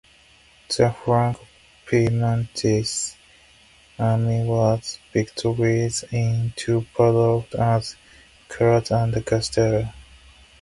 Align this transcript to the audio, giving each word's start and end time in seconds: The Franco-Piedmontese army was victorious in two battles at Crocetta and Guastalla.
The 0.69 0.95
Franco-Piedmontese 1.05 3.17
army 3.99 4.43
was 4.45 4.97
victorious 5.13 6.03
in 6.11 6.53
two 6.55 6.87
battles 6.97 7.45
at 7.53 7.95
Crocetta 8.49 8.95
and 9.03 9.13
Guastalla. 9.13 9.93